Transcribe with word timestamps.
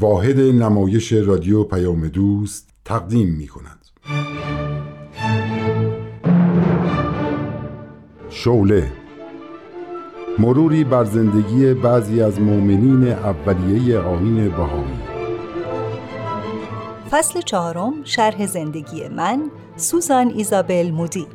واحد 0.00 0.40
نمایش 0.40 1.12
رادیو 1.12 1.64
پیام 1.64 2.08
دوست 2.08 2.70
تقدیم 2.84 3.28
می 3.28 3.46
کند 3.46 3.86
شوله 8.30 8.92
مروری 10.38 10.84
بر 10.84 11.04
زندگی 11.04 11.74
بعضی 11.74 12.22
از 12.22 12.40
مؤمنین 12.40 13.08
اولیه 13.08 13.98
آین 13.98 14.48
بهایی. 14.48 15.00
فصل 17.10 17.40
چهارم 17.40 17.94
شرح 18.04 18.46
زندگی 18.46 19.08
من 19.08 19.50
سوزان 19.76 20.32
ایزابل 20.36 20.90
مودی. 20.90 21.26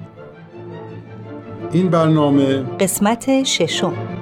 این 1.71 1.89
برنامه 1.89 2.63
قسمت 2.79 3.43
ششم. 3.43 4.14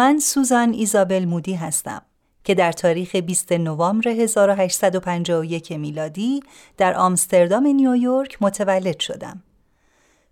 من 0.00 0.18
سوزان 0.18 0.72
ایزابل 0.72 1.24
مودی 1.24 1.54
هستم 1.54 2.02
که 2.44 2.54
در 2.54 2.72
تاریخ 2.72 3.16
20 3.16 3.52
نوامبر 3.52 4.08
1851 4.08 5.72
میلادی 5.72 6.42
در 6.76 6.94
آمستردام 6.94 7.66
نیویورک 7.66 8.38
متولد 8.40 9.00
شدم. 9.00 9.42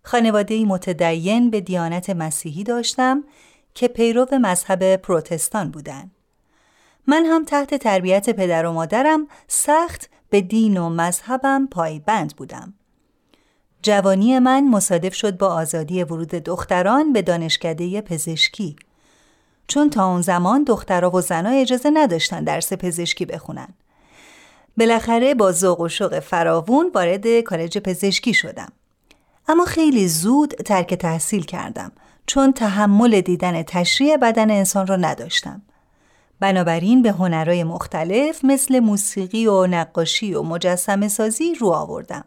خانواده 0.03 0.65
متدین 0.65 1.51
به 1.51 1.61
دیانت 1.61 2.11
مسیحی 2.11 2.65
داشتم 2.65 3.25
که 3.75 3.89
پیرو 3.89 4.27
مذهب 4.33 4.97
پروتستان 4.97 5.71
بودند. 5.71 6.11
من 7.07 7.27
هم 7.27 7.45
تحت 7.45 7.75
تربیت 7.75 8.31
پدر 8.31 8.67
و 8.67 8.73
مادرم 8.73 9.27
سخت 9.48 10.11
به 10.31 10.41
دین 10.41 10.77
و 10.77 10.89
مذهبم 10.89 11.67
پایبند 11.67 12.37
بودم. 12.37 12.75
جوانی 13.83 14.39
من 14.39 14.69
مصادف 14.69 15.14
شد 15.14 15.37
با 15.37 15.48
آزادی 15.48 16.03
ورود 16.03 16.29
دختران 16.31 17.12
به 17.12 17.23
دانشکده 17.23 18.01
پزشکی 18.01 18.77
چون 19.69 19.91
تا 19.91 20.11
اون 20.11 20.22
زمان 20.22 20.64
دخترها 20.64 21.11
و 21.11 21.20
زنها 21.20 21.52
اجازه 21.52 21.91
نداشتن 21.91 22.44
درس 22.44 22.72
پزشکی 22.72 23.24
بخونن. 23.24 23.69
بالاخره 24.77 25.34
با 25.34 25.52
ذوق 25.52 25.80
و 25.80 25.88
شوق 25.88 26.20
فراوون 26.20 26.91
وارد 26.94 27.41
کالج 27.41 27.78
پزشکی 27.78 28.34
شدم. 28.34 28.72
اما 29.48 29.64
خیلی 29.64 30.08
زود 30.08 30.48
ترک 30.48 30.94
تحصیل 30.94 31.42
کردم 31.42 31.92
چون 32.27 32.52
تحمل 32.52 33.20
دیدن 33.20 33.62
تشریح 33.62 34.16
بدن 34.16 34.50
انسان 34.50 34.86
را 34.86 34.96
نداشتم. 34.96 35.62
بنابراین 36.41 37.02
به 37.02 37.12
هنرهای 37.12 37.64
مختلف 37.64 38.44
مثل 38.44 38.78
موسیقی 38.78 39.46
و 39.46 39.66
نقاشی 39.66 40.34
و 40.34 40.42
مجسم 40.42 41.08
سازی 41.08 41.55
رو 41.55 41.69
آوردم. 41.69 42.24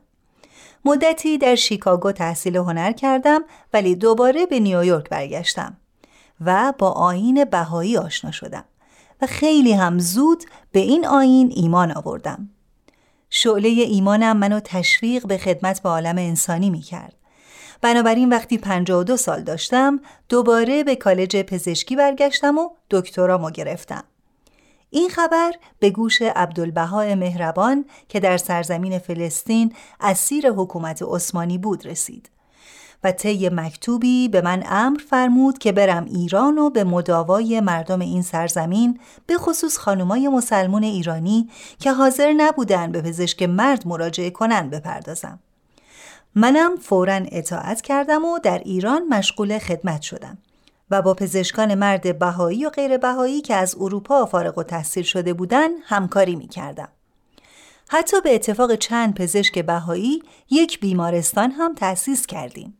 مدتی 0.86 1.38
در 1.38 1.56
شیکاگو 1.56 2.12
تحصیل 2.12 2.58
هنر 2.58 2.92
کردم 2.92 3.42
ولی 3.73 3.95
دوباره 3.95 4.45
به 4.45 4.59
نیویورک 4.59 5.09
برگشتم. 5.09 5.78
و 6.45 6.73
با 6.78 6.92
آین 6.92 7.45
بهایی 7.45 7.97
آشنا 7.97 8.31
شدم 8.31 8.66
و 9.22 9.28
خیلی 9.28 9.73
هم 9.73 10.00
زود 10.00 10.44
به 10.72 10.80
این 10.80 11.08
آین 11.08 11.52
ایمان 11.56 11.92
آوردم. 11.92 12.50
شعله 13.30 13.70
ایمانم 13.70 14.38
منو 14.38 14.59
تشویق 14.59 15.28
به 15.28 15.38
خدمت 15.38 15.81
به 15.81 15.89
عالم 15.89 16.17
انسانی 16.17 16.69
می 16.69 16.81
کرد. 16.81 17.14
بنابراین 17.81 18.30
وقتی 18.30 18.58
52 18.58 19.17
سال 19.17 19.44
داشتم 19.44 20.00
دوباره 20.30 20.84
به 20.84 20.95
کالج 20.95 21.38
پزشکی 21.38 21.95
برگشتم 21.95 22.58
و 22.58 22.69
دکترامو 22.89 23.50
گرفتم. 23.50 24.03
این 24.89 25.09
خبر 25.09 25.52
به 25.80 25.89
گوش 25.89 26.22
عبدالبها 26.22 27.16
مهربان 27.16 27.86
که 28.09 28.19
در 28.19 28.38
سرزمین 28.38 29.00
فلسطین 29.00 29.73
اسیر 30.00 30.50
حکومت 30.50 31.02
عثمانی 31.02 31.58
بود 31.58 31.88
رسید. 31.88 32.30
و 33.03 33.12
طی 33.12 33.50
مکتوبی 33.50 34.28
به 34.28 34.41
من 34.41 34.63
امر 34.66 35.00
فرمود 35.09 35.57
که 35.57 35.72
برم 35.72 36.06
ایران 36.06 36.57
و 36.57 36.69
به 36.69 36.84
مداوای 36.84 37.59
مردم 37.59 38.00
این 38.00 38.22
سرزمین 38.22 39.00
به 39.28 39.38
خصوص 39.38 39.78
خانمای 39.78 40.28
مسلمون 40.28 40.84
ایرانی 40.84 41.50
که 41.79 41.91
حاضر 41.91 42.34
نبودن 42.34 42.91
به 42.91 43.01
پزشک 43.01 43.44
مرد 43.44 43.88
مراجعه 43.88 44.29
کنن 44.29 44.69
بپردازم. 44.69 45.39
منم 46.35 46.75
فورا 46.75 47.22
اطاعت 47.31 47.81
کردم 47.81 48.25
و 48.25 48.39
در 48.39 48.57
ایران 48.57 49.07
مشغول 49.07 49.59
خدمت 49.59 50.01
شدم 50.01 50.38
و 50.91 51.01
با 51.01 51.13
پزشکان 51.13 51.75
مرد 51.75 52.19
بهایی 52.19 52.66
و 52.66 52.69
غیر 52.69 52.97
بهایی 52.97 53.41
که 53.41 53.56
از 53.56 53.75
اروپا 53.79 54.25
فارغ 54.25 54.57
و 54.57 54.63
تحصیل 54.63 55.03
شده 55.03 55.33
بودن 55.33 55.69
همکاری 55.83 56.35
می 56.35 56.47
کردم. 56.47 56.89
حتی 57.89 58.22
به 58.22 58.35
اتفاق 58.35 58.75
چند 58.75 59.13
پزشک 59.13 59.59
بهایی 59.59 60.23
یک 60.50 60.79
بیمارستان 60.79 61.51
هم 61.51 61.75
تأسیس 61.75 62.25
کردیم. 62.25 62.78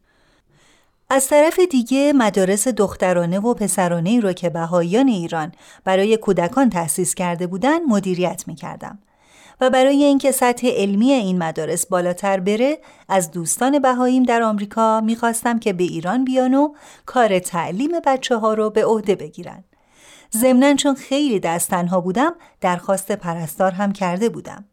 از 1.14 1.28
طرف 1.28 1.60
دیگه 1.60 2.14
مدارس 2.14 2.68
دخترانه 2.68 3.40
و 3.40 3.54
پسرانه 3.54 4.20
رو 4.20 4.34
که 4.34 4.50
بهاییان 4.50 5.08
ایران 5.08 5.52
برای 5.84 6.18
کودکان 6.18 6.70
تأسیس 6.70 7.16
کرده 7.16 7.48
بودن 7.48 7.84
مدیریت 7.84 8.44
می 8.48 8.56
کردم. 8.56 9.00
و 9.62 9.70
برای 9.70 10.04
اینکه 10.04 10.32
سطح 10.32 10.68
علمی 10.68 11.12
این 11.12 11.38
مدارس 11.38 11.86
بالاتر 11.86 12.40
بره 12.40 12.78
از 13.10 13.32
دوستان 13.32 13.80
بهاییم 13.80 14.24
در 14.24 14.42
آمریکا 14.42 15.02
می‌خواستم 15.02 15.60
که 15.60 15.74
به 15.74 15.84
ایران 15.84 16.26
بیان 16.26 16.54
و 16.54 16.74
کار 17.06 17.40
تعلیم 17.40 17.92
بچه 18.06 18.38
ها 18.38 18.54
رو 18.54 18.70
به 18.70 18.86
عهده 18.86 19.16
بگیرن. 19.16 19.64
ضمنا 20.38 20.74
چون 20.74 20.96
خیلی 20.96 21.40
دست 21.40 21.70
تنها 21.70 22.02
بودم 22.02 22.34
درخواست 22.62 23.12
پرستار 23.12 23.72
هم 23.72 23.94
کرده 23.94 24.30
بودم. 24.30 24.66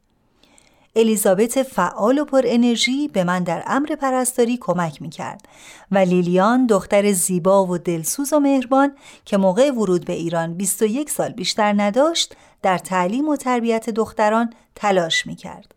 الیزابت 0.99 1.63
فعال 1.63 2.19
و 2.19 2.25
پر 2.25 2.43
انرژی 2.45 3.09
به 3.09 3.25
من 3.25 3.43
در 3.43 3.63
امر 3.67 3.95
پرستاری 3.95 4.59
کمک 4.61 5.03
می 5.03 5.11
کرد 5.11 5.49
و 5.91 5.99
لیلیان 5.99 6.67
دختر 6.67 7.13
زیبا 7.13 7.67
و 7.67 7.79
دلسوز 7.79 8.33
و 8.33 8.41
مهربان 8.41 8.97
که 9.25 9.37
موقع 9.37 9.71
ورود 9.71 10.05
به 10.05 10.13
ایران 10.13 10.55
21 10.55 11.11
سال 11.11 11.33
بیشتر 11.33 11.75
نداشت 11.77 12.37
در 12.63 12.79
تعلیم 12.79 13.29
و 13.29 13.37
تربیت 13.37 13.91
دختران 13.91 14.53
تلاش 14.75 15.27
می 15.27 15.37
کرد. 15.37 15.75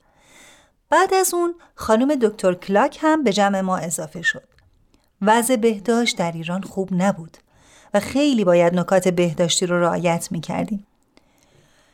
بعد 0.90 1.14
از 1.14 1.34
اون 1.34 1.56
خانم 1.76 2.16
دکتر 2.16 2.54
کلاک 2.54 2.98
هم 3.02 3.24
به 3.24 3.34
جمع 3.34 3.62
ما 3.62 3.78
اضافه 3.78 4.22
شد. 4.22 4.48
وضع 5.22 5.56
بهداشت 5.56 6.18
در 6.18 6.32
ایران 6.32 6.62
خوب 6.62 6.90
نبود 6.92 7.38
و 7.94 8.00
خیلی 8.00 8.44
باید 8.44 8.76
نکات 8.76 9.08
بهداشتی 9.08 9.66
رو 9.66 9.80
رعایت 9.80 10.28
می 10.32 10.42
کردیم. 10.42 10.88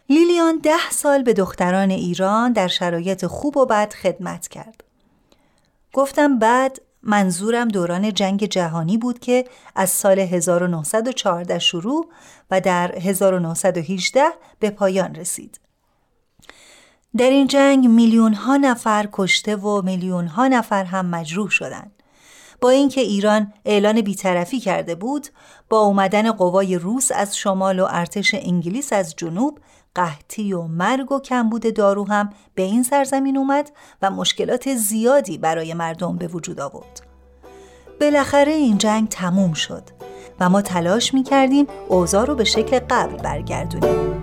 لیلیان 0.09 0.57
ده 0.57 0.89
سال 0.91 1.23
به 1.23 1.33
دختران 1.33 1.91
ایران 1.91 2.53
در 2.53 2.67
شرایط 2.67 3.25
خوب 3.25 3.57
و 3.57 3.65
بد 3.65 3.93
خدمت 3.93 4.47
کرد. 4.47 4.83
گفتم 5.93 6.39
بعد 6.39 6.81
منظورم 7.03 7.67
دوران 7.67 8.13
جنگ 8.13 8.45
جهانی 8.45 8.97
بود 8.97 9.19
که 9.19 9.45
از 9.75 9.89
سال 9.89 10.19
1914 10.19 11.59
شروع 11.59 12.07
و 12.51 12.61
در 12.61 12.95
1918 12.95 14.23
به 14.59 14.69
پایان 14.69 15.15
رسید. 15.15 15.59
در 17.17 17.29
این 17.29 17.47
جنگ 17.47 17.87
میلیون 17.87 18.33
ها 18.33 18.57
نفر 18.57 19.09
کشته 19.11 19.55
و 19.55 19.81
میلیون 19.81 20.27
ها 20.27 20.47
نفر 20.47 20.83
هم 20.83 21.05
مجروح 21.05 21.49
شدند. 21.49 21.91
با 22.61 22.69
اینکه 22.69 23.01
ایران 23.01 23.53
اعلان 23.65 24.01
بیطرفی 24.01 24.59
کرده 24.59 24.95
بود 24.95 25.27
با 25.69 25.79
اومدن 25.79 26.31
قوای 26.31 26.77
روس 26.77 27.11
از 27.11 27.37
شمال 27.37 27.79
و 27.79 27.87
ارتش 27.89 28.33
انگلیس 28.33 28.93
از 28.93 29.15
جنوب 29.15 29.59
قحطی 29.97 30.53
و 30.53 30.61
مرگ 30.61 31.11
و 31.11 31.19
کمبود 31.19 31.73
دارو 31.75 32.07
هم 32.07 32.29
به 32.55 32.63
این 32.63 32.83
سرزمین 32.83 33.37
اومد 33.37 33.71
و 34.01 34.11
مشکلات 34.11 34.75
زیادی 34.75 35.37
برای 35.37 35.73
مردم 35.73 36.17
به 36.17 36.27
وجود 36.27 36.59
آورد. 36.59 37.01
بالاخره 38.01 38.51
این 38.51 38.77
جنگ 38.77 39.09
تموم 39.09 39.53
شد 39.53 39.83
و 40.39 40.49
ما 40.49 40.61
تلاش 40.61 41.13
می 41.13 41.23
کردیم 41.23 41.67
اوضاع 41.87 42.25
رو 42.25 42.35
به 42.35 42.43
شکل 42.43 42.79
قبل 42.79 43.17
برگردونیم. 43.17 44.16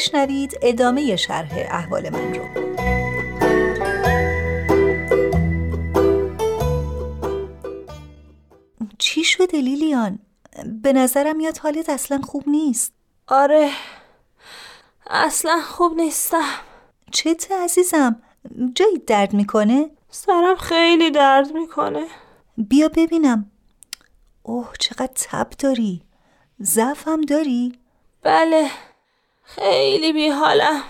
بشنوید 0.00 0.58
ادامه 0.62 1.16
شرح 1.16 1.52
احوال 1.54 2.10
من 2.10 2.34
رو. 2.34 2.44
چی 8.98 9.24
شده 9.24 9.60
لیلیان؟ 9.60 10.18
به 10.82 10.92
نظرم 10.92 11.36
میاد 11.36 11.58
حالت 11.58 11.88
اصلا 11.90 12.20
خوب 12.20 12.44
نیست. 12.46 12.92
آره 13.26 13.70
اصلا 15.06 15.60
خوب 15.60 15.96
نیستم. 15.96 16.48
چته 17.12 17.54
عزیزم؟ 17.64 18.22
جایی 18.74 18.98
درد 18.98 19.32
می‌کنه؟ 19.32 19.90
سرم 20.10 20.56
خیلی 20.56 21.10
درد 21.10 21.52
می‌کنه. 21.52 22.06
بیا 22.56 22.88
ببینم. 22.88 23.50
اوه 24.42 24.68
چقدر 24.78 25.12
تب 25.14 25.50
داری. 25.58 26.02
ضعف 26.62 27.08
هم 27.08 27.20
داری؟ 27.20 27.78
بله. 28.22 28.70
خیلی 29.54 30.12
بیحالم 30.12 30.82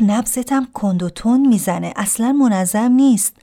نبزتم 0.00 0.68
کند 0.74 1.02
و 1.02 1.10
تون 1.10 1.46
می‌زنه. 1.46 1.92
اصلا 1.96 2.32
منظم 2.32 2.92
نیست. 2.92 3.34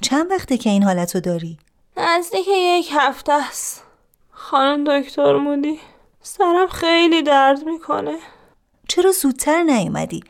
چند 0.00 0.30
وقته 0.30 0.58
که 0.58 0.70
این 0.70 0.82
حالتو 0.82 1.20
داری؟ 1.20 1.58
نزدیک 1.96 2.46
یک 2.48 2.88
هفته 2.92 3.32
است. 3.32 3.82
خانم 4.30 5.00
دکتر 5.00 5.36
مودی 5.36 5.78
سرم 6.22 6.66
خیلی 6.66 7.22
درد 7.22 7.64
می‌کنه. 7.64 8.16
چرا 8.88 9.12
زودتر 9.12 9.62
نیومدی؟ 9.62 10.22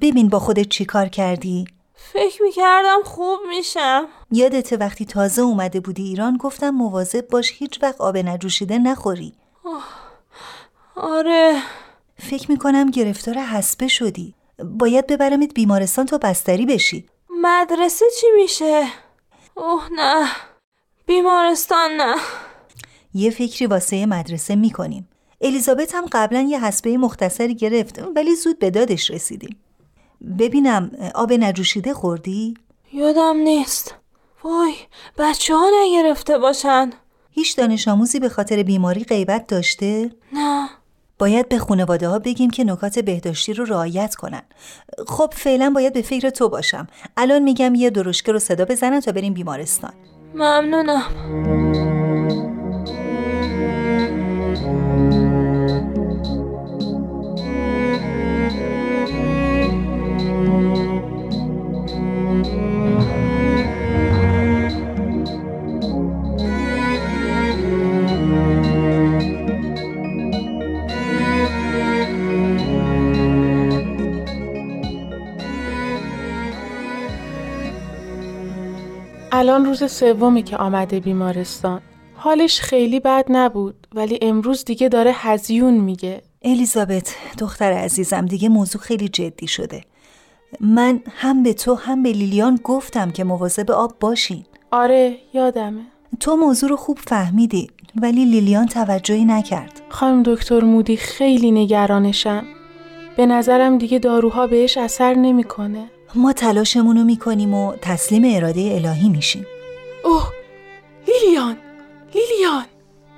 ببین 0.00 0.28
با 0.28 0.38
خودت 0.38 0.68
چی 0.68 0.84
کار 0.84 1.08
کردی؟ 1.08 1.64
فکر 1.94 2.42
می‌کردم 2.42 3.02
خوب 3.04 3.38
میشم. 3.48 4.06
یادت 4.32 4.72
وقتی 4.72 5.04
تازه 5.04 5.42
اومده 5.42 5.80
بودی 5.80 6.02
ایران 6.02 6.36
گفتم 6.36 6.70
مواظب 6.70 7.28
باش 7.28 7.52
هیچ 7.52 7.82
وقت 7.82 8.00
آب 8.00 8.16
نجوشیده 8.16 8.78
نخوری. 8.78 9.32
آره. 10.96 11.62
فکر 12.18 12.50
می‌کنم 12.50 12.90
گرفتار 12.90 13.38
حسبه 13.38 13.88
شدی. 13.88 14.34
باید 14.64 15.06
ببرمت 15.06 15.54
بیمارستان 15.54 16.06
تا 16.06 16.18
بستری 16.18 16.66
بشی. 16.66 17.06
مدرسه 17.30 18.04
چی 18.20 18.26
میشه؟ 18.36 18.86
اوه 19.54 19.88
نه. 19.92 20.26
بیمارستان 21.06 21.90
نه. 21.90 22.14
یه 23.14 23.30
فکری 23.30 23.66
واسه 23.66 24.06
مدرسه 24.06 24.54
می‌کنیم. 24.54 25.08
الیزابت 25.40 25.94
هم 25.94 26.06
قبلا 26.12 26.40
یه 26.40 26.64
حسبه 26.64 26.98
مختصری 26.98 27.54
گرفت 27.54 28.02
ولی 28.16 28.34
زود 28.34 28.58
به 28.58 28.70
دادش 28.70 29.10
رسیدیم. 29.10 29.56
ببینم 30.38 30.90
آب 31.14 31.32
نجوشیده 31.32 31.94
خوردی؟ 31.94 32.54
یادم 32.92 33.36
نیست. 33.36 33.94
وای 34.44 34.74
بچه 35.18 35.54
ها 35.54 35.70
نگرفته 35.82 36.38
باشن. 36.38 36.90
هیچ 37.30 37.56
دانش 37.56 37.88
آموزی 37.88 38.20
به 38.20 38.28
خاطر 38.28 38.62
بیماری 38.62 39.04
غیبت 39.04 39.46
داشته؟ 39.46 40.10
نه. 40.32 40.45
باید 41.18 41.48
به 41.48 41.58
خانواده 41.58 42.08
ها 42.08 42.18
بگیم 42.18 42.50
که 42.50 42.64
نکات 42.64 42.98
بهداشتی 42.98 43.52
رو 43.52 43.64
رعایت 43.64 44.14
کنن. 44.14 44.42
خب 45.06 45.32
فعلا 45.36 45.70
باید 45.74 45.92
به 45.92 46.02
فکر 46.02 46.30
تو 46.30 46.48
باشم. 46.48 46.86
الان 47.16 47.42
میگم 47.42 47.74
یه 47.74 47.90
درشکه 47.90 48.32
رو 48.32 48.38
صدا 48.38 48.64
بزنن 48.64 49.00
تا 49.00 49.12
بریم 49.12 49.34
بیمارستان. 49.34 49.92
ممنونم. 50.34 51.95
الان 79.38 79.64
روز 79.64 79.92
سومی 79.92 80.42
که 80.42 80.56
آمده 80.56 81.00
بیمارستان. 81.00 81.80
حالش 82.14 82.60
خیلی 82.60 83.00
بد 83.00 83.24
نبود 83.28 83.86
ولی 83.94 84.18
امروز 84.22 84.64
دیگه 84.64 84.88
داره 84.88 85.12
هزیون 85.14 85.74
میگه. 85.74 86.22
الیزابت 86.42 87.16
دختر 87.38 87.72
عزیزم 87.72 88.26
دیگه 88.26 88.48
موضوع 88.48 88.82
خیلی 88.82 89.08
جدی 89.08 89.46
شده. 89.46 89.80
من 90.60 91.00
هم 91.10 91.42
به 91.42 91.52
تو 91.52 91.74
هم 91.74 92.02
به 92.02 92.12
لیلیان 92.12 92.60
گفتم 92.64 93.10
که 93.10 93.24
مواظب 93.24 93.70
آب 93.70 93.94
باشین. 94.00 94.44
آره 94.70 95.16
یادمه. 95.34 95.82
تو 96.20 96.36
موضوع 96.36 96.70
رو 96.70 96.76
خوب 96.76 96.98
فهمیدی 96.98 97.70
ولی 98.02 98.24
لیلیان 98.24 98.66
توجهی 98.66 99.24
نکرد. 99.24 99.80
خانم 99.88 100.22
دکتر 100.22 100.60
مودی 100.64 100.96
خیلی 100.96 101.50
نگرانشم 101.50 102.44
به 103.16 103.26
نظرم 103.26 103.78
دیگه 103.78 103.98
داروها 103.98 104.46
بهش 104.46 104.78
اثر 104.78 105.14
نمی‌کنه. 105.14 105.90
ما 106.14 106.32
تلاشمونو 106.32 107.04
می‌کنیم 107.04 107.54
و 107.54 107.76
تسلیم 107.82 108.22
اراده 108.36 108.60
الهی 108.60 109.08
میشیم. 109.08 109.46
اوه 110.04 110.32
لیلیان 111.08 111.56
لیلیان. 112.14 112.64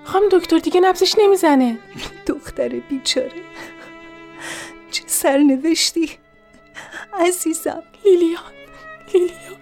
خانم 0.05 0.29
دکتر 0.33 0.59
دیگه 0.59 0.81
نبزش 0.81 1.15
نمی‌زنه. 1.19 1.79
دختر 2.27 2.69
بیچاره. 2.69 3.43
چه 4.91 5.03
سرنوشتی. 5.07 6.11
عزیزم. 7.13 7.83
لیلیان 8.05 8.43
لیلیان. 9.15 9.59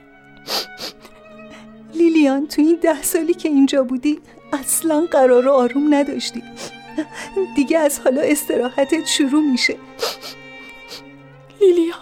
لیلیان 1.94 2.46
تو 2.46 2.62
این 2.62 2.78
ده 2.82 3.02
سالی 3.02 3.34
که 3.34 3.48
اینجا 3.48 3.82
بودی 3.82 4.20
اصلا 4.52 5.06
قرار 5.10 5.48
آروم 5.48 5.94
نداشتی. 5.94 6.42
دیگه 7.56 7.78
از 7.78 8.00
حالا 8.00 8.22
استراحتت 8.22 9.06
شروع 9.06 9.42
میشه. 9.50 9.76
لیلیان 11.60 11.98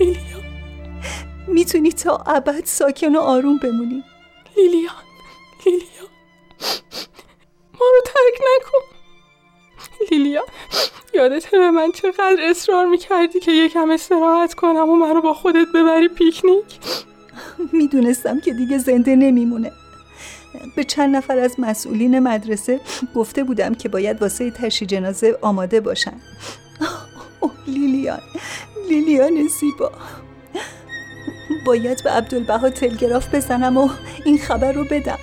لیلیان. 0.00 0.35
می‌تونی 1.48 1.92
تا 1.92 2.16
ابد 2.16 2.64
ساکن 2.64 3.16
و 3.16 3.20
آروم 3.20 3.58
بمونی. 3.58 4.04
لیلیان 4.56 4.94
لیلیان. 5.66 6.10
ما 7.74 7.86
رو 7.94 8.00
ترک 8.04 8.40
نکن. 8.40 8.78
لیلیان 10.10 10.44
یادته 11.14 11.58
به 11.58 11.70
من 11.70 11.92
چقدر 11.92 12.36
اصرار 12.40 12.86
می‌کردی 12.86 13.40
که 13.40 13.52
یکم 13.52 13.90
استراحت 13.90 14.54
کنم 14.54 14.88
و 14.88 14.96
منو 14.96 15.20
با 15.20 15.34
خودت 15.34 15.66
ببری 15.74 16.08
پیکنیک؟ 16.08 16.64
می‌دونستم 17.72 18.40
که 18.40 18.52
دیگه 18.52 18.78
زنده 18.78 19.16
نمیمونه. 19.16 19.72
به 20.76 20.84
چند 20.84 21.16
نفر 21.16 21.38
از 21.38 21.60
مسئولین 21.60 22.18
مدرسه 22.18 22.80
گفته 23.14 23.44
بودم 23.44 23.74
که 23.74 23.88
باید 23.88 24.22
واسه 24.22 24.50
تشی 24.50 24.86
جنازه 24.86 25.38
آماده 25.42 25.80
باشن. 25.80 26.20
اوه 27.40 27.52
لیلیان 27.66 28.20
لیلیان 28.88 29.48
زیبا. 29.48 29.92
باید 31.64 32.02
به 32.02 32.10
عبدالبها 32.10 32.70
تلگراف 32.70 33.34
بزنم 33.34 33.76
و 33.76 33.88
این 34.24 34.38
خبر 34.38 34.72
رو 34.72 34.84
بدم. 34.84 35.18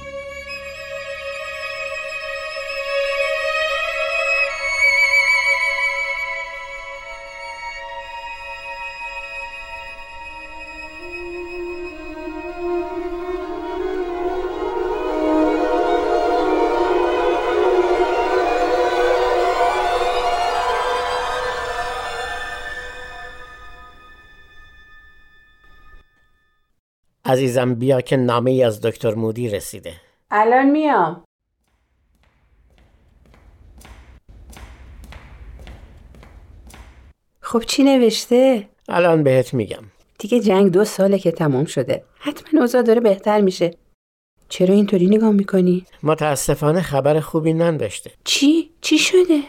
عزیزم 27.33 27.75
بیا 27.75 28.01
که 28.01 28.17
نامه 28.17 28.51
ای 28.51 28.63
از 28.63 28.81
دکتر 28.81 29.13
مودی 29.13 29.49
رسیده 29.49 29.93
الان 30.31 30.69
میام 30.71 31.23
خب 37.41 37.59
چی 37.59 37.83
نوشته؟ 37.83 38.69
الان 38.89 39.23
بهت 39.23 39.53
میگم 39.53 39.83
دیگه 40.19 40.39
جنگ 40.39 40.71
دو 40.71 40.85
ساله 40.85 41.19
که 41.19 41.31
تمام 41.31 41.65
شده 41.65 42.03
حتما 42.19 42.61
اوضاع 42.61 42.81
داره 42.81 42.99
بهتر 42.99 43.41
میشه 43.41 43.71
چرا 44.49 44.75
اینطوری 44.75 45.07
نگاه 45.07 45.31
می‌کنی؟ 45.31 45.85
متاسفانه 46.03 46.81
خبر 46.81 47.19
خوبی 47.19 47.53
ننداشته 47.53 48.11
چی؟ 48.23 48.71
چی 48.81 48.97
شده؟ 48.97 49.39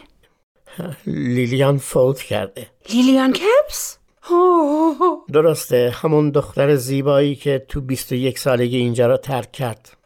لیلیان 1.07 1.77
فوت 1.77 2.21
کرده 2.21 2.67
لیلیان 2.89 3.33
کپس؟ 3.33 3.97
درسته 5.33 5.95
همون 6.01 6.29
دختر 6.29 6.75
زیبایی 6.75 7.35
که 7.35 7.65
تو 7.69 7.81
21 7.81 8.39
سالگی 8.39 8.77
اینجا 8.77 9.07
را 9.07 9.17
ترک 9.17 9.51
کرد 9.51 9.97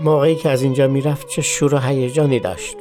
موقعی 0.00 0.36
که 0.36 0.50
از 0.50 0.62
اینجا 0.62 0.88
می‌رفت 0.88 1.28
چه 1.28 1.42
شور 1.42 1.74
و 1.74 1.78
هیجانی 1.78 2.40
داشت 2.40 2.76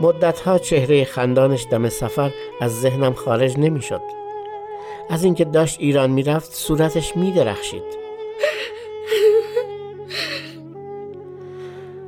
مدتها 0.00 0.58
چهره 0.58 1.04
خندانش 1.04 1.66
دم 1.70 1.88
سفر 1.88 2.30
از 2.60 2.80
ذهنم 2.80 3.14
خارج 3.14 3.58
نمی‌شد. 3.58 4.00
از 5.12 5.24
اینکه 5.24 5.44
داشت 5.44 5.80
ایران 5.80 6.10
می‌رفت 6.10 6.52
صورتش 6.52 7.16
میدرخشید. 7.16 7.82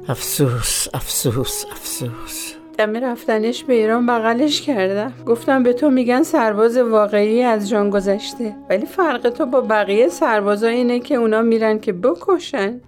افسوس 0.08 0.86
افسوس 0.94 1.64
افسوس. 1.72 2.54
دم 2.78 2.96
رفتنش 2.96 3.64
به 3.64 3.74
ایران 3.74 4.06
بغلش 4.06 4.62
کردم. 4.62 5.12
گفتم 5.26 5.62
به 5.62 5.72
تو 5.72 5.90
میگن 5.90 6.22
سرباز 6.22 6.76
واقعی 6.76 7.42
از 7.42 7.68
جان 7.68 7.90
گذشته. 7.90 8.56
ولی 8.70 8.86
فرق 8.86 9.30
تو 9.30 9.46
با 9.46 9.60
بقیه 9.60 10.08
سربازا 10.08 10.68
اینه 10.68 11.00
که 11.00 11.14
اونا 11.14 11.42
میرن 11.42 11.78
که 11.78 11.92
بکشن. 11.92 12.80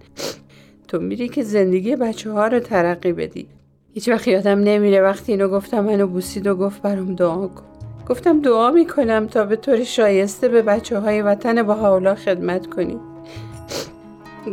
تو 0.87 0.99
میری 0.99 1.29
که 1.29 1.43
زندگی 1.43 1.95
بچه 1.95 2.31
ها 2.31 2.47
رو 2.47 2.59
ترقی 2.59 3.13
بدی. 3.13 3.47
هیچ 3.93 4.09
وقت 4.09 4.27
یادم 4.27 4.59
نمیره 4.59 5.01
وقتی 5.01 5.31
اینو 5.31 5.47
گفتم 5.47 5.85
منو 5.85 6.07
بوسید 6.07 6.47
و 6.47 6.55
گفت 6.55 6.81
برام 6.81 7.15
دعا 7.15 7.47
کن. 7.47 7.76
گفتم 8.09 8.41
دعا 8.41 8.71
می‌کنم 8.71 9.27
تا 9.27 9.43
به 9.43 9.55
طور 9.55 9.83
شایسته 9.83 10.47
به 10.47 10.61
بچه 10.61 10.99
های 10.99 11.21
وطن 11.21 11.63
با 11.63 12.15
خدمت 12.15 12.67
کنی. 12.67 12.97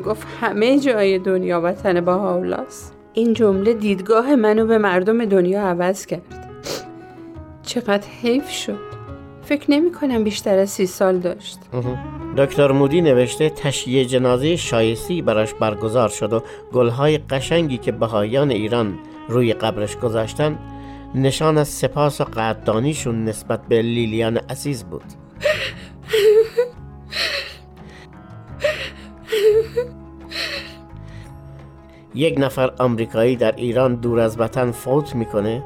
گفت 0.06 0.26
همه 0.40 0.78
جای 0.78 1.18
دنیا 1.18 1.61
وطن 1.61 2.00
با 2.00 2.14
حالاست 2.14 2.94
این 3.12 3.32
جمله 3.32 3.75
دیدگاه 3.75 4.37
منو 4.37 4.66
به 4.66 4.78
مردم 4.78 5.25
دنیا 5.25 5.62
عوض 5.62 6.06
کرد. 6.06 6.50
چقدر 7.62 8.08
حیف 8.23 8.50
شد. 8.50 8.78
فکر 9.42 9.70
نمی 9.70 9.92
کنم 9.92 10.25
بیشتر 10.25 10.58
از 10.58 10.70
سی 10.70 10.87
سال 10.87 11.18
داشت. 11.18 11.58
دکتر 12.37 12.73
مودی 12.73 13.00
نوشته 13.00 13.50
تشییع 13.50 14.04
جنازه 14.04 14.56
شایستی 14.56 15.23
براش 15.23 15.54
برگزار 15.54 16.08
شد 16.08 16.32
و 16.32 16.42
گلهای 16.73 17.18
قشنگی 17.18 17.78
که 17.78 17.92
بهایان 17.92 18.50
ایران 18.50 18.99
روی 19.28 19.52
قبرش 19.52 19.96
گذاشتن 19.96 20.58
نشان 21.14 21.59
از 21.59 21.68
سپاس 21.68 22.21
و 22.21 22.25
قدردانیشون 22.25 23.25
نسبت 23.25 23.61
به 23.68 23.83
لیلیان 23.83 24.37
عزیز 24.37 24.85
بود. 24.85 25.04
یک 32.14 32.35
نفر 32.38 32.73
آمریکایی 32.78 33.37
در 33.37 33.54
ایران 33.56 33.94
دور 33.94 34.21
از 34.21 34.40
وطن 34.40 34.71
فوت 34.71 35.14
می‌کنه 35.14 35.62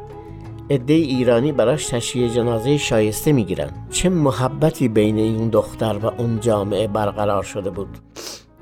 عده 0.71 0.95
ایرانی 0.95 1.53
براش 1.53 1.87
تشییع 1.87 2.29
جنازه 2.29 2.77
شایسته 2.77 3.33
می‌گیرن. 3.33 3.71
چه 3.91 4.09
محبتی 4.09 4.89
بین 4.89 5.19
این 5.19 5.49
دختر 5.49 5.99
و 6.03 6.07
اون 6.07 6.41
جامعه 6.41 6.87
برقرار 6.87 7.43
شده 7.43 7.71
بود. 7.71 7.99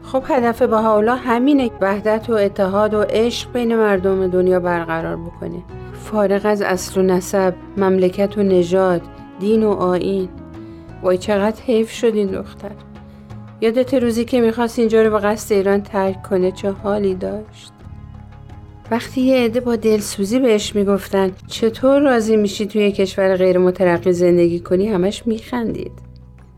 خب 0.02 0.22
هدف 0.26 0.62
حالا 0.62 1.16
همینه 1.16 1.70
وحدت 1.80 2.30
و 2.30 2.32
اتحاد 2.32 2.94
و 2.94 3.02
عشق 3.02 3.52
بین 3.52 3.76
مردم 3.76 4.26
دنیا 4.26 4.60
برقرار 4.60 5.16
بکنه. 5.16 5.62
فارغ 6.04 6.46
از 6.46 6.62
اصل 6.62 7.00
و 7.00 7.02
نسب 7.02 7.54
مملکت 7.76 8.38
و 8.38 8.42
نژاد 8.42 9.02
دین 9.40 9.62
و 9.62 9.70
آین 9.70 10.28
وای 11.02 11.18
چقدر 11.18 11.62
حیف 11.62 11.90
شد 11.90 12.14
این 12.14 12.26
دختر. 12.26 12.70
یادت 13.60 13.94
روزی 13.94 14.24
که 14.24 14.40
می‌خواست 14.40 14.78
اینجا 14.78 15.02
رو 15.02 15.10
به 15.10 15.18
قصد 15.18 15.52
ایران 15.52 15.82
ترک 15.82 16.22
کنه 16.22 16.52
چه 16.52 16.70
حالی 16.70 17.14
داشت؟ 17.14 17.72
وقتی 18.90 19.20
یه 19.20 19.44
عده 19.44 19.60
با 19.60 19.76
دلسوزی 19.76 20.38
بهش 20.38 20.74
می‌گفتن 20.74 21.30
چطور 21.46 22.00
راضی 22.00 22.36
میشی 22.36 22.66
توی 22.66 22.92
کشور 22.92 23.36
غیر 23.36 23.58
مترقی 23.58 24.12
زندگی 24.12 24.60
کنی؟ 24.60 24.88
همش 24.88 25.26
میخندید. 25.26 25.92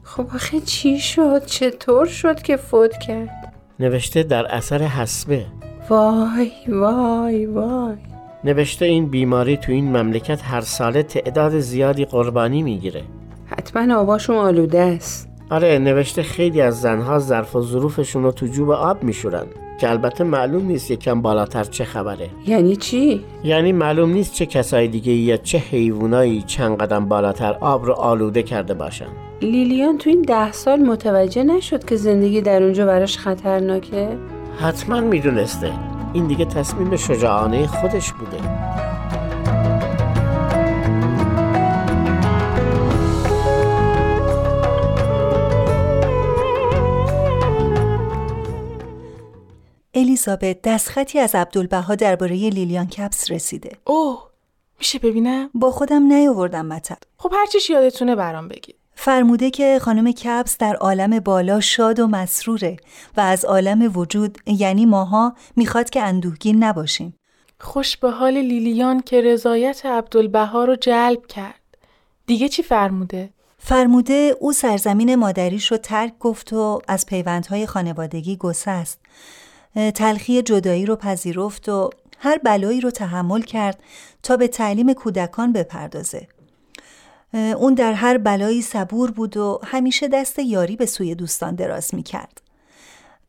خب 0.02 0.26
آخه 0.34 0.60
چی 0.60 0.98
شد؟ 0.98 1.44
چطور 1.44 2.06
شد 2.06 2.42
که 2.42 2.56
فوت 2.56 2.98
کرد؟ 2.98 3.54
نوشته 3.80 4.22
در 4.22 4.46
اثر 4.54 4.82
حسبه. 4.82 5.46
وای 5.90 6.52
وای 6.68 7.46
وای. 7.46 7.96
نوشته 8.44 8.84
این 8.84 9.06
بیماری 9.06 9.56
تو 9.56 9.72
این 9.72 9.96
مملکت 9.96 10.40
هر 10.44 10.60
ساله 10.60 11.02
تعداد 11.02 11.58
زیادی 11.58 12.04
قربانی 12.04 12.62
می‌گیره. 12.62 13.02
حتما 13.46 13.96
آباشون 13.96 14.36
آلوده 14.36 14.80
است. 14.80 15.28
آره 15.50 15.78
نوشته 15.78 16.22
خیلی 16.22 16.60
از 16.60 16.80
زنها 16.80 17.18
ظرف 17.18 17.56
و 17.56 17.62
ظروفشون 17.62 18.22
رو 18.22 18.32
تو 18.32 18.46
جوب 18.46 18.70
آب 18.70 19.02
میشورن 19.02 19.46
که 19.80 19.90
البته 19.90 20.24
معلوم 20.24 20.66
نیست 20.66 20.90
یکم 20.90 21.22
بالاتر 21.22 21.64
چه 21.64 21.84
خبره. 21.84 22.30
یعنی 22.46 22.76
چی؟ 22.76 23.24
یعنی 23.44 23.72
معلوم 23.72 24.10
نیست 24.10 24.34
چه 24.34 24.46
کسای 24.46 24.88
دیگه 24.88 25.12
یا 25.12 25.36
چه 25.36 25.58
حیوانایی 25.58 26.42
چند 26.46 26.76
قدم 26.76 27.08
بالاتر 27.08 27.56
آب 27.60 27.86
رو 27.86 27.92
آلوده 27.92 28.42
کرده 28.42 28.74
باشن. 28.74 29.08
لیلیان 29.42 29.98
تو 29.98 30.10
این 30.10 30.22
ده 30.22 30.52
سال 30.52 30.80
متوجه 30.80 31.44
نشد 31.44 31.84
که 31.84 31.96
زندگی 31.96 32.40
در 32.40 32.62
اونجا 32.62 32.86
براش 32.86 33.18
خطرناکه؟ 33.18 34.08
حتما 34.60 35.00
می‌دونسته. 35.00 35.97
این 36.18 36.26
دیگه 36.26 36.44
تصمیم 36.44 36.96
شجاعانه 36.96 37.66
خودش 37.66 38.12
بوده. 38.12 38.36
الیزابت 49.94 50.62
دستخطی 50.62 51.18
از 51.18 51.34
عبدالبها 51.34 51.94
درباره 51.94 52.36
لیلیان 52.36 52.86
کپس 52.86 53.30
رسیده. 53.30 53.76
اوه 53.84 54.28
میشه 54.78 54.98
ببینم؟ 54.98 55.50
با 55.54 55.70
خودم 55.70 56.02
نیاوردم 56.02 56.66
مطب. 56.66 56.98
خب 57.16 57.32
هر 57.32 57.46
چیش 57.46 57.70
یادتونه 57.70 58.16
برام 58.16 58.48
بگید. 58.48 58.77
فرموده 59.00 59.50
که 59.50 59.78
خانم 59.82 60.12
کپس 60.12 60.58
در 60.58 60.76
عالم 60.76 61.20
بالا 61.20 61.60
شاد 61.60 62.00
و 62.00 62.06
مسروره 62.06 62.76
و 63.16 63.20
از 63.20 63.44
عالم 63.44 63.96
وجود 63.96 64.38
یعنی 64.46 64.86
ماها 64.86 65.34
می‌خواد 65.56 65.90
که 65.90 66.02
اندوهگین 66.02 66.64
نباشیم 66.64 67.14
خوش 67.60 67.96
به 67.96 68.10
حال 68.10 68.36
لیلیان 68.36 69.00
که 69.00 69.20
رضایت 69.20 69.86
عبدالبها 69.86 70.64
رو 70.64 70.76
جلب 70.76 71.26
کرد 71.26 71.60
دیگه 72.26 72.48
چی 72.48 72.62
فرموده؟ 72.62 73.30
فرموده 73.58 74.36
او 74.40 74.52
سرزمین 74.52 75.14
مادریش 75.14 75.72
رو 75.72 75.76
ترک 75.76 76.18
گفت 76.20 76.52
و 76.52 76.80
از 76.88 77.06
پیوندهای 77.06 77.66
خانوادگی 77.66 78.36
گسست 78.36 79.00
تلخی 79.94 80.42
جدایی 80.42 80.86
رو 80.86 80.96
پذیرفت 80.96 81.68
و 81.68 81.90
هر 82.18 82.38
بلایی 82.38 82.80
رو 82.80 82.90
تحمل 82.90 83.42
کرد 83.42 83.82
تا 84.22 84.36
به 84.36 84.48
تعلیم 84.48 84.92
کودکان 84.92 85.52
بپردازه. 85.52 86.28
اون 87.34 87.74
در 87.74 87.92
هر 87.92 88.18
بلایی 88.18 88.62
صبور 88.62 89.10
بود 89.10 89.36
و 89.36 89.60
همیشه 89.64 90.08
دست 90.08 90.38
یاری 90.38 90.76
به 90.76 90.86
سوی 90.86 91.14
دوستان 91.14 91.54
دراز 91.54 91.94
می 91.94 92.02
کرد. 92.02 92.40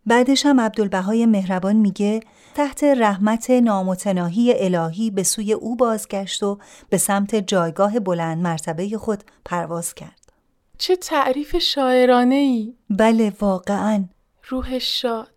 بعدش 0.06 0.46
هم 0.46 0.60
عبدالبهای 0.60 1.26
مهربان 1.26 1.76
میگه 1.76 2.20
تحت 2.56 2.84
رحمت 2.84 3.50
نامتناهی 3.50 4.54
الهی 4.58 5.12
به 5.12 5.24
سوی 5.24 5.54
او 5.54 5.76
بازگشت 5.76 6.44
و 6.44 6.58
به 6.90 6.98
سمت 6.98 7.36
جایگاه 7.36 8.00
بلند 8.00 8.38
مرتبه 8.38 8.98
خود 8.98 9.24
پرواز 9.46 9.94
کرد. 9.94 10.32
چه 10.78 10.96
تعریف 10.96 11.58
شاعرانه 11.58 12.36
ای؟ 12.36 12.74
بله 12.90 13.34
واقعا 13.42 14.06
روح 14.50 14.80
شاد 14.80 15.28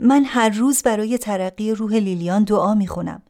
من 0.00 0.24
هر 0.24 0.48
روز 0.48 0.82
برای 0.82 1.18
ترقی 1.18 1.72
روح 1.72 1.92
لیلیان 1.92 2.44
دعا 2.44 2.74
می‌خونم. 2.74 3.22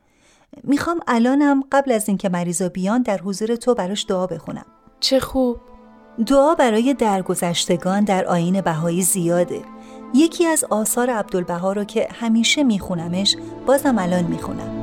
می‌خوام 0.64 1.00
الانم 1.08 1.64
قبل 1.72 1.92
از 1.92 2.08
اینکه 2.08 2.28
مریضا 2.28 2.68
بیان 2.68 3.02
در 3.02 3.18
حضور 3.18 3.56
تو 3.56 3.74
براش 3.74 4.06
دعا 4.08 4.26
بخونم. 4.26 4.66
چه 5.00 5.20
خوب. 5.20 5.56
دعا 6.26 6.54
برای 6.54 6.94
درگذشتگان 6.94 8.04
در 8.04 8.24
آین 8.24 8.60
بهایی 8.60 9.02
زیاده. 9.02 9.62
یکی 10.14 10.46
از 10.46 10.64
آثار 10.64 11.10
عبدالبها 11.10 11.72
رو 11.72 11.84
که 11.84 12.08
همیشه 12.20 12.64
میخونمش 12.64 13.36
بازم 13.66 13.98
الان 13.98 14.24
می‌خونم. 14.24 14.78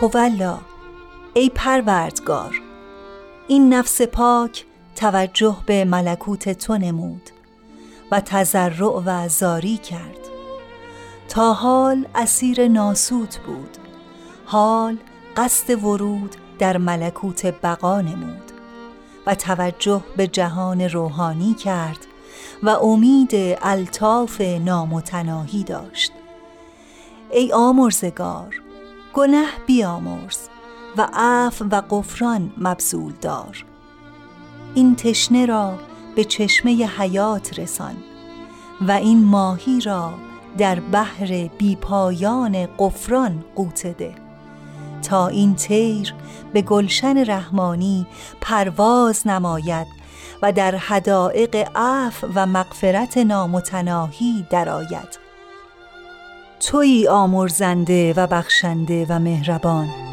هولا 0.00 0.58
ای 1.34 1.50
پروردگار 1.54 2.60
این 3.48 3.74
نفس 3.74 4.02
پاک 4.02 4.64
توجه 4.96 5.56
به 5.66 5.84
ملکوت 5.84 6.48
تو 6.48 6.78
نمود 6.78 7.30
و 8.10 8.20
تزرع 8.20 9.02
و 9.06 9.28
زاری 9.28 9.76
کرد. 9.76 10.18
تا 11.28 11.52
حال 11.52 12.06
اسیر 12.14 12.68
ناسوت 12.68 13.38
بود. 13.38 13.76
حال 14.44 14.96
قصد 15.36 15.84
ورود 15.84 16.36
در 16.58 16.78
ملکوت 16.78 17.46
بقا 17.46 18.00
نمود 18.00 18.52
و 19.26 19.34
توجه 19.34 20.02
به 20.16 20.26
جهان 20.26 20.80
روحانی 20.80 21.54
کرد 21.54 22.06
و 22.62 22.68
امید 22.68 23.30
الطاف 23.62 24.40
نامتناهی 24.40 25.64
داشت. 25.64 26.12
ای 27.30 27.52
آمرزگار 27.52 28.62
گنه 29.14 29.46
بیامرز 29.66 30.38
و 30.96 31.08
عفو 31.12 31.64
و 31.64 31.82
قفران 31.90 32.52
مبذول 32.58 33.12
دار. 33.20 33.64
این 34.74 34.96
تشنه 34.96 35.46
را 35.46 35.74
به 36.18 36.24
چشمه 36.24 36.86
حیات 36.98 37.58
رسان 37.58 37.96
و 38.80 38.90
این 38.92 39.24
ماهی 39.24 39.80
را 39.80 40.14
در 40.58 40.80
بحر 40.80 41.48
بیپایان 41.58 42.68
قفران 42.78 43.44
قوتده 43.56 44.14
تا 45.02 45.28
این 45.28 45.54
تیر 45.54 46.14
به 46.52 46.62
گلشن 46.62 47.24
رحمانی 47.24 48.06
پرواز 48.40 49.26
نماید 49.26 49.86
و 50.42 50.52
در 50.52 50.74
حدائق 50.76 51.68
عف 51.74 52.24
و 52.34 52.46
مغفرت 52.46 53.18
نامتناهی 53.18 54.46
درآید. 54.50 55.18
تویی 56.60 57.08
آمرزنده 57.08 58.14
و 58.16 58.26
بخشنده 58.26 59.06
و 59.08 59.18
مهربان. 59.18 60.07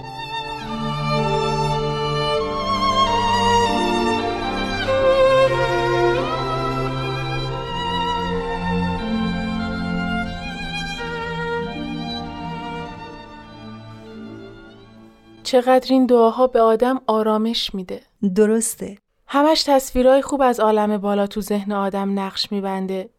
چقدر 15.56 15.88
این 15.90 16.06
دعاها 16.06 16.48
به 16.48 16.62
آدم 16.62 17.02
آرامش 17.08 17.76
میده 17.76 18.02
درسته 18.36 18.98
همش 19.28 19.64
تصویرهای 19.64 20.22
خوب 20.22 20.42
از 20.42 20.60
عالم 20.60 20.98
بالا 20.98 21.28
تو 21.28 21.42
ذهن 21.42 21.72
آدم 21.72 22.20
نقش 22.20 22.52
میبنده. 22.52 23.10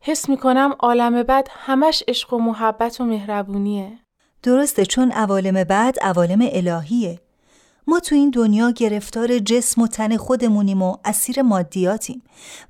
حس 0.00 0.28
می‌کنم 0.28 0.74
عالم 0.78 1.22
بعد 1.22 1.48
همش 1.50 2.02
عشق 2.08 2.32
و 2.32 2.38
محبت 2.38 3.00
و 3.00 3.04
مهربونیه. 3.04 3.98
درسته 4.42 4.86
چون 4.86 5.12
عوالم 5.12 5.64
بعد 5.64 5.98
عوالم 6.02 6.48
الهیه. 6.52 7.20
ما 7.86 8.00
تو 8.00 8.14
این 8.14 8.30
دنیا 8.30 8.70
گرفتار 8.70 9.38
جسم 9.38 9.82
و 9.82 9.86
تن 9.86 10.16
خودمونیم 10.16 10.82
و 10.82 10.96
اسیر 11.04 11.42
مادیاتیم 11.42 12.22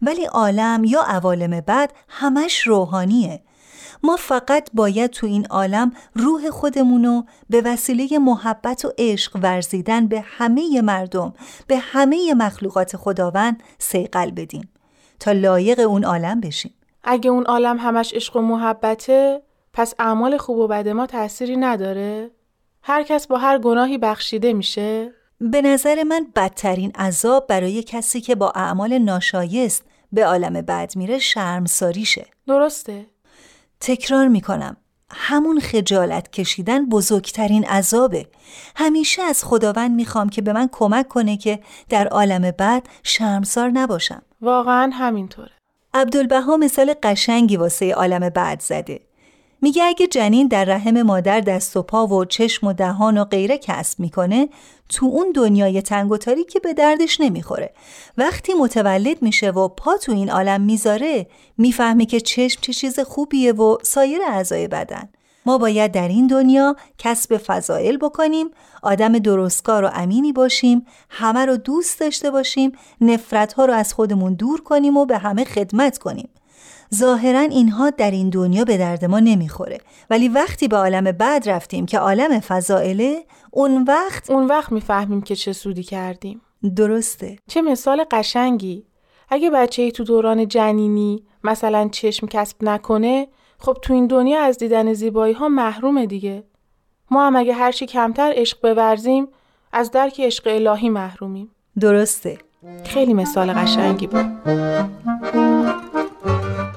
ولی 0.03 0.25
عالم 0.25 0.85
یا 0.85 1.03
عوالم 1.03 1.61
بعد 1.61 1.93
همش 2.09 2.61
روحانیه 2.61 3.43
ما 4.03 4.17
فقط 4.17 4.69
باید 4.75 5.11
تو 5.11 5.27
این 5.27 5.47
عالم 5.47 5.93
روح 6.15 6.51
خودمونو 6.51 7.23
به 7.51 7.61
وسیله 7.61 8.19
محبت 8.19 8.85
و 8.85 8.93
عشق 8.99 9.39
ورزیدن 9.43 10.07
به 10.07 10.21
همه 10.27 10.81
مردم 10.81 11.35
به 11.67 11.79
همه 11.79 12.35
مخلوقات 12.35 12.97
خداوند 12.97 13.63
سیقل 13.79 14.31
بدیم 14.31 14.69
تا 15.21 15.33
لایق 15.33 15.81
اون 15.81 16.05
عالم 16.05 16.41
بشیم 16.41 16.75
اگه 17.05 17.31
اون 17.31 17.45
عالم 17.45 17.79
همش 17.79 18.15
عشق 18.15 18.37
و 18.37 18.41
محبته 18.41 19.43
پس 19.73 19.95
اعمال 19.99 20.37
خوب 20.37 20.59
و 20.59 20.69
بد 20.69 20.89
ما 20.89 21.07
تأثیری 21.07 21.57
نداره؟ 21.57 22.31
هر 22.83 23.03
کس 23.03 23.27
با 23.27 23.39
هر 23.39 23.59
گناهی 23.59 23.99
بخشیده 23.99 24.53
میشه؟ 24.53 25.13
به 25.41 25.63
نظر 25.63 26.03
من 26.03 26.27
بدترین 26.37 26.93
عذاب 26.93 27.47
برای 27.47 27.83
کسی 27.83 28.21
که 28.21 28.35
با 28.35 28.53
اعمال 28.55 28.99
ناشایست 28.99 29.85
به 30.13 30.27
عالم 30.27 30.53
بد 30.53 30.93
میره 30.97 31.19
شرمساریشه 31.19 32.27
درسته 32.47 33.07
تکرار 33.85 34.29
می‌کنم. 34.29 34.77
همون 35.11 35.61
خجالت 35.61 36.31
کشیدن 36.31 36.87
بزرگترین 36.89 37.65
عذابه. 37.65 38.27
همیشه 38.77 39.23
از 39.23 39.45
خداوند 39.45 39.91
می‌خوام 39.91 40.29
که 40.29 40.43
به 40.43 40.53
من 40.53 40.69
کمک 40.73 41.09
کنه 41.09 41.37
که 41.37 41.61
در 41.89 42.09
عالم 42.09 42.51
بعد 42.51 42.89
شرمسار 43.03 43.71
نباشم. 43.71 44.23
واقعا 44.41 44.91
همینطوره. 44.95 45.51
عبدالبها 45.95 46.57
مثال 46.57 46.95
قشنگی 47.03 47.57
واسه 47.57 47.93
عالم 47.93 48.29
بعد 48.29 48.61
زده. 48.61 49.01
میگه 49.63 49.85
اگه 49.85 50.07
جنین 50.07 50.49
در 50.49 50.65
رحم 50.65 51.03
مادر 51.03 51.41
دست 51.41 51.77
و 51.77 51.83
پا 51.83 52.07
و 52.07 52.25
چشم 52.25 52.67
و 52.67 52.73
دهان 52.73 53.19
و 53.19 53.25
غیره 53.25 53.59
کسب 53.59 54.01
می‌کنه 54.01 54.49
تو 54.89 55.07
اون 55.07 55.33
دنیای 55.35 55.83
تنگ 55.83 56.11
و 56.11 56.17
که 56.49 56.61
به 56.61 56.75
دردش 56.75 57.21
نمی‌خوره. 57.21 57.75
وقتی 58.19 58.55
متولد 58.55 59.23
میشه 59.23 59.51
و 59.51 59.69
پا 59.69 59.97
تو 59.97 60.13
این 60.13 60.31
عالم 60.31 60.61
می‌ذاره 60.61 61.27
می‌فهمه 61.59 62.07
که 62.07 62.21
چشم 62.21 62.61
چه 62.61 62.73
چیز 62.73 63.01
خوبیه 63.01 63.53
و 63.53 63.77
سایر 63.83 64.21
اعضای 64.29 64.69
بدن. 64.69 65.09
ما 65.47 65.59
باید 65.59 65.93
در 65.93 66.09
این 66.09 66.27
دنیا 66.27 66.77
کسب 66.99 67.37
فضائل 67.37 67.97
بکنیم 67.97 68.51
آدم 68.83 69.19
درستکار 69.19 69.85
و 69.85 69.91
امینی 69.95 70.33
باشیم 70.33 70.87
همه 71.09 71.47
رو 71.47 71.57
دوست 71.57 72.01
داشته 72.01 72.31
باشیم 72.31 72.73
نفرت 73.01 73.53
ها 73.53 73.65
رو 73.65 73.73
از 73.73 73.95
خودمون 73.95 74.35
دور 74.35 74.61
کنیم 74.63 74.97
و 74.97 75.07
به 75.07 75.19
همه 75.19 75.45
خدمت 75.45 75.99
کنیم. 75.99 76.29
ظاهرا 76.95 77.41
اینها 77.41 77.91
در 77.91 78.11
این 78.11 78.31
دنیا 78.31 78.65
به 78.65 78.79
درد 78.79 79.05
ما 79.05 79.21
نمی‌خوره. 79.21 79.79
ولی 80.11 80.29
وقتی 80.29 80.69
به 80.69 80.77
عالم 80.77 81.13
بعد 81.13 81.49
رفتیم 81.49 81.87
که 81.87 81.99
عالم 81.99 82.41
فضائله 82.41 83.25
اون 83.51 83.85
وقت 83.89 84.31
اون 84.31 84.47
وقت 84.47 84.73
می‌فهمیم 84.73 85.23
که 85.23 85.37
چه 85.37 85.53
سودی 85.53 85.83
کردیم. 85.83 86.41
درسته. 86.77 87.37
چه 87.49 87.63
مثال 87.63 88.05
قشنگی. 88.11 88.85
اگه 89.29 89.51
بچه 89.51 89.83
ای 89.83 89.93
تو 89.93 90.05
دوران 90.05 90.49
جنینی 90.49 91.23
مثلا 91.45 91.89
چشم 91.89 92.27
کسب 92.27 92.57
نکنه 92.61 93.29
خب 93.59 93.77
تو 93.83 93.95
این 93.95 94.07
دنیا 94.07 94.43
از 94.43 94.59
دیدن 94.59 94.93
زیبایی 94.93 95.35
ها 95.35 95.49
محرومه 95.49 96.07
دیگه. 96.07 96.45
ما 97.11 97.27
هم 97.27 97.37
اگه 97.37 97.53
هرچی 97.53 97.87
کمتر 97.87 98.33
عشق 98.37 98.75
بورزیم 98.75 99.29
از 99.73 99.91
درک 99.91 100.21
عشق 100.21 100.47
الهی 100.47 100.89
محرومیم. 100.89 101.51
درسته. 101.81 102.39
خیلی 102.85 103.15
مثال 103.15 103.53
قشنگی 103.53 104.07
بود. 104.07 105.52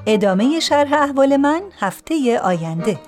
ادامه 0.06 0.60
شرح 0.60 0.92
احوال 0.92 1.36
من 1.36 1.62
هفته 1.78 2.38
آینده. 2.38 2.98